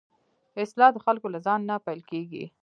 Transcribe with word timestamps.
اصلاح 0.63 0.89
د 0.93 0.97
خلکو 1.05 1.27
له 1.33 1.39
ځان 1.45 1.59
نه 1.69 1.75
پيل 1.85 2.01
کېږي. 2.11 2.43